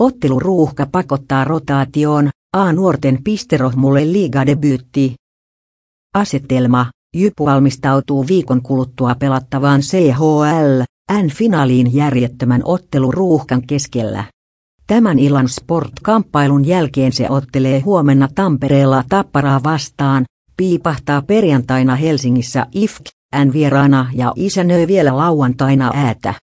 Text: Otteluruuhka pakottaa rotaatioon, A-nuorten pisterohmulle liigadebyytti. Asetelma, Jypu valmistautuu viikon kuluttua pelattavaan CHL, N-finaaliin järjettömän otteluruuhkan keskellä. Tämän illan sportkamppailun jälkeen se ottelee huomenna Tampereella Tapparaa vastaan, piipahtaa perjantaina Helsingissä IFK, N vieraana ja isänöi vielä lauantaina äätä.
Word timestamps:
Otteluruuhka 0.00 0.86
pakottaa 0.92 1.44
rotaatioon, 1.44 2.30
A-nuorten 2.56 3.18
pisterohmulle 3.24 4.12
liigadebyytti. 4.12 5.14
Asetelma, 6.14 6.86
Jypu 7.16 7.46
valmistautuu 7.46 8.26
viikon 8.26 8.62
kuluttua 8.62 9.14
pelattavaan 9.14 9.80
CHL, 9.80 10.82
N-finaaliin 11.12 11.94
järjettömän 11.94 12.62
otteluruuhkan 12.64 13.62
keskellä. 13.66 14.24
Tämän 14.86 15.18
illan 15.18 15.48
sportkamppailun 15.48 16.66
jälkeen 16.66 17.12
se 17.12 17.30
ottelee 17.30 17.80
huomenna 17.80 18.28
Tampereella 18.34 19.04
Tapparaa 19.08 19.60
vastaan, 19.62 20.24
piipahtaa 20.56 21.22
perjantaina 21.22 21.96
Helsingissä 21.96 22.66
IFK, 22.72 23.02
N 23.44 23.52
vieraana 23.52 24.10
ja 24.14 24.32
isänöi 24.36 24.86
vielä 24.86 25.16
lauantaina 25.16 25.90
äätä. 25.94 26.34